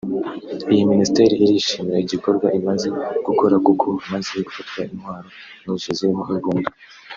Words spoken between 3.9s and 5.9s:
hamaze gufatwa intwaro nyinshi